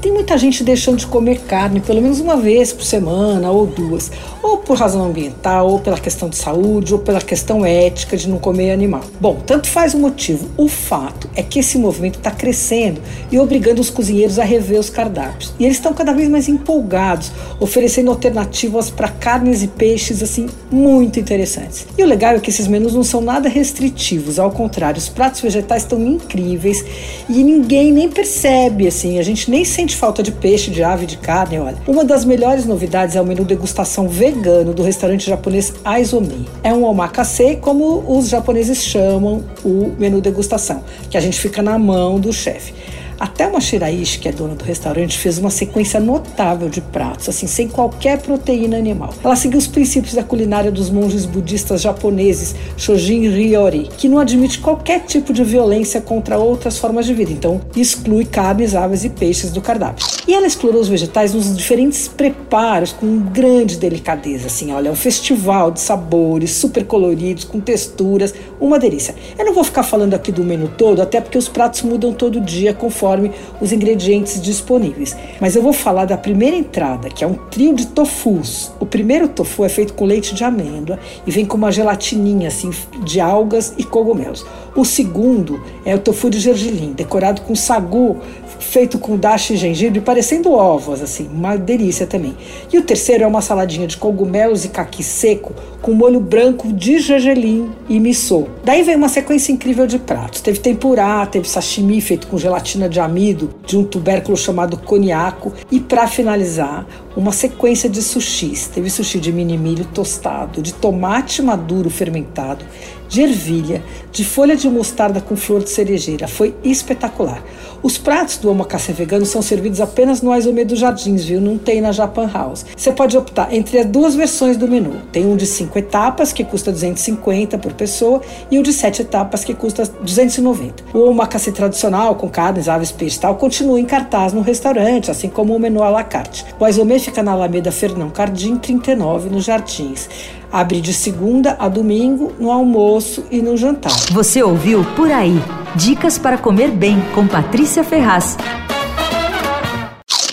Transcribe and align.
Tem 0.00 0.10
muita 0.10 0.38
gente 0.38 0.64
deixando 0.64 0.96
de 0.96 1.06
comer 1.06 1.40
carne 1.40 1.78
pelo 1.78 2.00
menos 2.00 2.20
uma 2.20 2.34
vez 2.34 2.72
por 2.72 2.82
semana 2.82 3.50
ou 3.50 3.66
duas, 3.66 4.10
ou 4.42 4.56
por 4.56 4.78
razão 4.78 5.04
ambiental, 5.04 5.68
ou 5.68 5.78
pela 5.78 5.98
questão 5.98 6.30
de 6.30 6.36
saúde, 6.36 6.94
ou 6.94 7.00
pela 7.00 7.20
questão 7.20 7.66
ética 7.66 8.16
de 8.16 8.26
não 8.26 8.38
comer 8.38 8.70
animal. 8.70 9.02
Bom, 9.20 9.38
tanto 9.46 9.68
faz 9.68 9.92
o 9.92 9.98
motivo. 9.98 10.48
O 10.56 10.68
fato 10.68 11.28
é 11.36 11.42
que 11.42 11.58
esse 11.58 11.76
movimento 11.76 12.16
está 12.16 12.30
crescendo 12.30 12.98
e 13.30 13.38
obrigando 13.38 13.78
os 13.78 13.90
cozinheiros 13.90 14.38
a 14.38 14.44
rever 14.44 14.80
os 14.80 14.88
cardápios. 14.88 15.52
E 15.58 15.64
eles 15.66 15.76
estão 15.76 15.92
cada 15.92 16.14
vez 16.14 16.30
mais 16.30 16.48
empolgados, 16.48 17.30
oferecendo 17.58 18.10
alternativas 18.10 18.88
para 18.88 19.08
carnes 19.08 19.62
e 19.62 19.68
peixes 19.68 20.22
assim 20.22 20.48
muito 20.70 21.20
interessantes. 21.20 21.86
E 21.98 22.02
o 22.02 22.06
legal 22.06 22.34
é 22.34 22.40
que 22.40 22.48
esses 22.48 22.66
menus 22.66 22.94
não 22.94 23.04
são 23.04 23.20
nada 23.20 23.50
restritivos, 23.50 24.38
ao 24.38 24.50
contrário, 24.50 24.98
os 24.98 25.10
pratos 25.10 25.42
vegetais 25.42 25.82
estão 25.82 26.00
incríveis 26.00 26.82
e 27.28 27.44
ninguém 27.44 27.92
nem 27.92 28.08
percebe 28.08 28.86
assim, 28.88 29.18
a 29.18 29.22
gente 29.22 29.50
nem 29.50 29.62
sente 29.62 29.89
falta 29.94 30.22
de 30.22 30.32
peixe, 30.32 30.70
de 30.70 30.82
ave, 30.82 31.06
de 31.06 31.16
carne, 31.16 31.58
olha. 31.58 31.76
Uma 31.86 32.04
das 32.04 32.24
melhores 32.24 32.66
novidades 32.66 33.16
é 33.16 33.20
o 33.20 33.24
menu 33.24 33.44
degustação 33.44 34.08
vegano 34.08 34.72
do 34.72 34.82
restaurante 34.82 35.28
japonês 35.28 35.72
Aizomi. 35.84 36.48
É 36.62 36.72
um 36.72 36.84
omakase, 36.84 37.56
como 37.56 38.04
os 38.06 38.28
japoneses 38.28 38.82
chamam 38.82 39.44
o 39.64 39.92
menu 39.98 40.20
degustação, 40.20 40.82
que 41.08 41.16
a 41.16 41.20
gente 41.20 41.38
fica 41.38 41.62
na 41.62 41.78
mão 41.78 42.18
do 42.18 42.32
chefe. 42.32 42.74
Até 43.20 43.46
uma 43.46 43.60
Shiraishi, 43.60 44.18
que 44.18 44.28
é 44.30 44.32
dona 44.32 44.54
do 44.54 44.64
restaurante, 44.64 45.18
fez 45.18 45.36
uma 45.36 45.50
sequência 45.50 46.00
notável 46.00 46.70
de 46.70 46.80
pratos, 46.80 47.28
assim, 47.28 47.46
sem 47.46 47.68
qualquer 47.68 48.16
proteína 48.16 48.78
animal. 48.78 49.12
Ela 49.22 49.36
seguiu 49.36 49.58
os 49.58 49.66
princípios 49.66 50.14
da 50.14 50.24
culinária 50.24 50.72
dos 50.72 50.88
monges 50.88 51.26
budistas 51.26 51.82
japoneses 51.82 52.54
Shojin 52.78 53.28
Ryori, 53.28 53.90
que 53.98 54.08
não 54.08 54.18
admite 54.18 54.58
qualquer 54.60 55.00
tipo 55.00 55.34
de 55.34 55.44
violência 55.44 56.00
contra 56.00 56.38
outras 56.38 56.78
formas 56.78 57.04
de 57.04 57.12
vida, 57.12 57.30
então 57.30 57.60
exclui 57.76 58.24
carnes, 58.24 58.74
aves 58.74 59.04
e 59.04 59.10
peixes 59.10 59.50
do 59.50 59.60
cardápio. 59.60 60.06
E 60.26 60.32
ela 60.32 60.46
explorou 60.46 60.80
os 60.80 60.88
vegetais 60.88 61.34
nos 61.34 61.54
diferentes 61.54 62.08
preparos 62.08 62.90
com 62.90 63.18
grande 63.18 63.76
delicadeza, 63.76 64.46
assim, 64.46 64.72
olha, 64.72 64.88
é 64.88 64.92
um 64.92 64.96
festival 64.96 65.70
de 65.70 65.80
sabores 65.80 66.52
super 66.52 66.86
coloridos, 66.86 67.44
com 67.44 67.60
texturas, 67.60 68.32
uma 68.58 68.78
delícia. 68.78 69.14
Eu 69.38 69.44
não 69.44 69.52
vou 69.52 69.64
ficar 69.64 69.82
falando 69.82 70.14
aqui 70.14 70.32
do 70.32 70.42
menu 70.42 70.70
todo, 70.78 71.02
até 71.02 71.20
porque 71.20 71.36
os 71.36 71.50
pratos 71.50 71.82
mudam 71.82 72.14
todo 72.14 72.40
dia 72.40 72.72
conforme 72.72 73.09
conforme 73.10 73.32
os 73.60 73.72
ingredientes 73.72 74.40
disponíveis. 74.40 75.16
Mas 75.40 75.56
eu 75.56 75.62
vou 75.62 75.72
falar 75.72 76.04
da 76.04 76.16
primeira 76.16 76.56
entrada, 76.56 77.08
que 77.08 77.24
é 77.24 77.26
um 77.26 77.34
trio 77.34 77.74
de 77.74 77.88
tofus. 77.88 78.70
O 78.78 78.86
primeiro 78.86 79.28
tofu 79.28 79.64
é 79.64 79.68
feito 79.68 79.94
com 79.94 80.04
leite 80.04 80.34
de 80.34 80.44
amêndoa 80.44 80.98
e 81.26 81.30
vem 81.30 81.44
com 81.44 81.56
uma 81.56 81.72
gelatininha 81.72 82.48
assim 82.48 82.70
de 83.04 83.20
algas 83.20 83.74
e 83.76 83.82
cogumelos. 83.82 84.46
O 84.74 84.84
segundo 84.84 85.62
é 85.84 85.94
o 85.94 85.98
tofu 85.98 86.30
de 86.30 86.38
gergelim, 86.38 86.92
decorado 86.92 87.42
com 87.42 87.54
sagu 87.54 88.18
feito 88.60 88.98
com 88.98 89.16
dashi 89.16 89.54
e 89.54 89.56
gengibre, 89.56 90.00
parecendo 90.00 90.52
ovos, 90.52 91.02
assim, 91.02 91.28
uma 91.32 91.56
delícia 91.56 92.06
também. 92.06 92.36
E 92.72 92.78
o 92.78 92.82
terceiro 92.82 93.24
é 93.24 93.26
uma 93.26 93.40
saladinha 93.40 93.86
de 93.86 93.96
cogumelos 93.96 94.64
e 94.64 94.68
caqui 94.68 95.02
seco 95.02 95.54
com 95.82 95.92
molho 95.92 96.20
branco 96.20 96.72
de 96.72 96.98
gergelim 96.98 97.70
e 97.88 97.98
miso. 97.98 98.46
Daí 98.62 98.82
vem 98.82 98.96
uma 98.96 99.08
sequência 99.08 99.50
incrível 99.50 99.86
de 99.86 99.98
pratos. 99.98 100.40
Teve 100.40 100.58
tempurá, 100.58 101.26
teve 101.26 101.48
sashimi 101.48 102.00
feito 102.00 102.26
com 102.26 102.38
gelatina 102.38 102.88
de 102.88 103.00
amido 103.00 103.50
de 103.70 103.78
um 103.78 103.84
tubérculo 103.84 104.36
chamado 104.36 104.76
coniaco 104.76 105.52
e 105.70 105.78
para 105.78 106.08
finalizar, 106.08 106.84
uma 107.16 107.30
sequência 107.30 107.88
de 107.88 108.02
sushis. 108.02 108.66
Teve 108.66 108.90
sushi 108.90 109.20
de 109.20 109.32
mini 109.32 109.56
milho 109.56 109.84
tostado, 109.84 110.60
de 110.60 110.74
tomate 110.74 111.40
maduro 111.40 111.88
fermentado, 111.88 112.64
de 113.08 113.22
ervilha, 113.22 113.82
de 114.12 114.24
folha 114.24 114.56
de 114.56 114.68
mostarda 114.68 115.20
com 115.20 115.36
flor 115.36 115.62
de 115.62 115.70
cerejeira. 115.70 116.28
Foi 116.28 116.54
espetacular. 116.64 117.42
Os 117.82 117.96
pratos 117.96 118.36
do 118.36 118.50
omakase 118.50 118.92
vegano 118.92 119.24
são 119.24 119.40
servidos 119.40 119.80
apenas 119.80 120.20
no 120.20 120.30
Aizome 120.30 120.64
dos 120.64 120.78
Jardins, 120.78 121.24
viu? 121.24 121.40
Não 121.40 121.56
tem 121.56 121.80
na 121.80 121.92
Japan 121.92 122.30
House. 122.32 122.64
Você 122.76 122.92
pode 122.92 123.16
optar 123.16 123.52
entre 123.54 123.78
as 123.78 123.86
duas 123.86 124.14
versões 124.14 124.56
do 124.56 124.68
menu. 124.68 125.00
Tem 125.10 125.26
um 125.26 125.34
de 125.34 125.46
cinco 125.46 125.78
etapas, 125.78 126.32
que 126.32 126.44
custa 126.44 126.70
250 126.70 127.58
por 127.58 127.72
pessoa, 127.72 128.20
e 128.50 128.58
um 128.58 128.62
de 128.62 128.72
sete 128.72 129.02
etapas, 129.02 129.44
que 129.44 129.54
custa 129.54 129.84
290. 130.02 130.84
O 130.92 131.08
omakase 131.08 131.50
tradicional, 131.52 132.14
com 132.14 132.28
carnes, 132.28 132.68
aves, 132.68 132.92
peixes 132.92 133.16
e 133.16 133.20
tal, 133.22 133.34
continua 133.36 133.59
em 133.60 133.84
cartaz 133.84 134.32
no 134.32 134.40
restaurante, 134.40 135.10
assim 135.10 135.28
como 135.28 135.54
o 135.54 135.60
menu 135.60 135.82
à 135.82 135.90
la 135.90 136.02
carte. 136.02 136.44
O 136.58 136.64
Aizome 136.64 136.98
fica 136.98 137.22
na 137.22 137.32
Alameda 137.32 137.70
Fernão 137.70 138.10
Cardim, 138.10 138.56
39, 138.56 139.30
nos 139.30 139.44
Jardins. 139.44 140.08
Abre 140.52 140.80
de 140.80 140.92
segunda 140.92 141.56
a 141.58 141.68
domingo, 141.68 142.32
no 142.38 142.50
almoço 142.50 143.24
e 143.30 143.40
no 143.40 143.56
jantar. 143.56 143.94
Você 144.10 144.42
ouviu 144.42 144.84
Por 144.96 145.10
Aí. 145.10 145.40
Dicas 145.76 146.18
para 146.18 146.36
comer 146.36 146.70
bem 146.70 147.00
com 147.14 147.26
Patrícia 147.26 147.84
Ferraz. 147.84 148.36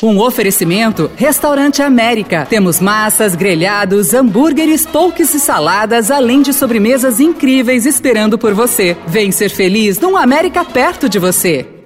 Um 0.01 0.19
oferecimento 0.19 1.09
Restaurante 1.15 1.81
América. 1.81 2.45
Temos 2.47 2.79
massas, 2.79 3.35
grelhados, 3.35 4.13
hambúrgueres, 4.13 4.85
polques 4.85 5.33
e 5.33 5.39
saladas, 5.39 6.11
além 6.11 6.41
de 6.41 6.53
sobremesas 6.53 7.19
incríveis 7.19 7.85
esperando 7.85 8.37
por 8.37 8.53
você. 8.53 8.95
Vem 9.07 9.31
ser 9.31 9.49
feliz 9.49 9.99
num 9.99 10.15
América 10.15 10.63
perto 10.63 11.09
de 11.09 11.17
você. 11.17 11.76